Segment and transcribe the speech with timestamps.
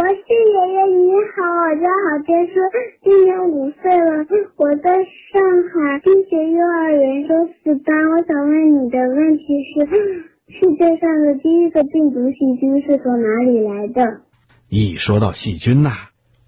[0.00, 2.54] 博士爷爷你好，我叫郝天舒，
[3.04, 4.24] 今年五岁了，
[4.56, 7.94] 我在上海冰雪幼儿园中四班。
[8.08, 9.84] 我想问你的问题是：
[10.48, 14.22] 世界上的第一个病毒细菌是从哪里来的？
[14.70, 15.90] 一说到细菌呐、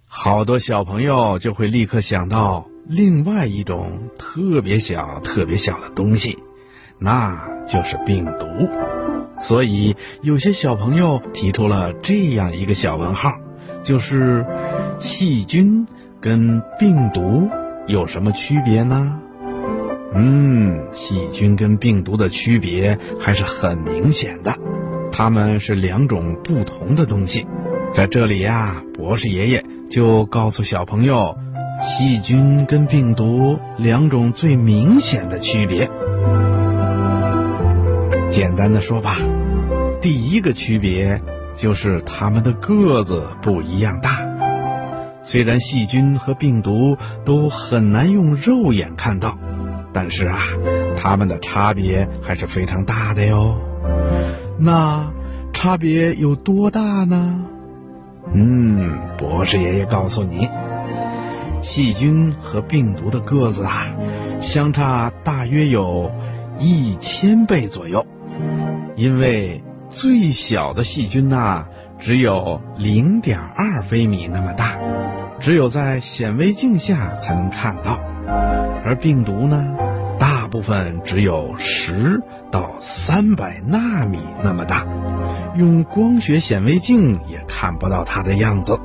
[0.07, 6.39] 好多小朋友就会立刻想到另外一种特别小、特别小的东西，
[6.98, 8.46] 那就是病毒。
[9.43, 13.34] 所以有些小朋友提出了这样一个小问号，
[13.82, 14.46] 就是
[15.00, 15.86] 细菌
[16.21, 17.50] 跟病毒
[17.86, 19.18] 有什么区别呢？
[20.14, 24.57] 嗯，细菌跟病毒的区别还是很明显的，
[25.11, 27.46] 它们是两种不同的东西。
[27.90, 31.34] 在这里呀，博士爷爷就告诉小朋友，
[31.82, 35.91] 细菌跟病毒两种最明显的区别。
[38.33, 39.19] 简单的说吧，
[40.00, 41.20] 第一个区别
[41.55, 44.27] 就是它们的个子不一样大。
[45.23, 49.37] 虽然细菌和病毒都很难用肉眼看到，
[49.93, 50.39] 但是啊，
[50.97, 53.59] 它们的差别还是非常大的哟。
[54.59, 55.12] 那
[55.53, 57.45] 差别有多大呢？
[58.33, 60.49] 嗯，博士爷爷告诉你，
[61.61, 63.95] 细菌和病毒的个子啊，
[64.41, 66.11] 相差大约有
[66.59, 68.06] 一千倍左右。
[68.97, 71.67] 因为最小的细菌呐、
[71.98, 74.79] 只有零点二微米那么大，
[75.41, 77.99] 只有在显微镜下才能看到；
[78.84, 79.75] 而病毒呢，
[80.19, 84.87] 大部分只有十到三百纳米那么大，
[85.56, 88.79] 用光学显微镜也看不到它的样子，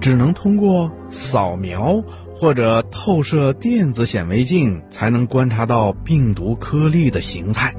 [0.00, 2.02] 只能通过扫描
[2.34, 7.74] 或者透射电子显微镜才能观察到病毒颗粒的形态。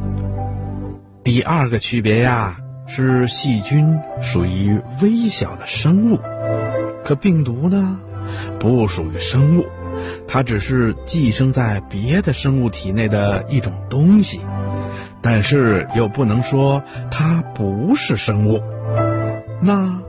[1.23, 6.19] 第二个区别呀，是细菌属于微小的生物，
[7.05, 7.97] 可病毒呢，
[8.59, 9.65] 不属于生物，
[10.27, 14.41] 它只是寄生在别的生物体内的一种东西，
[15.21, 18.61] 但是又不能说它不是生物。
[19.61, 20.01] 那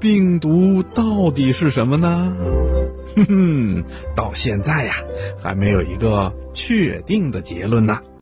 [0.00, 2.32] 病毒到底是什么呢？
[3.14, 3.84] 哼 哼，
[4.16, 4.94] 到现在呀，
[5.40, 8.00] 还没有一个确定的结论呢。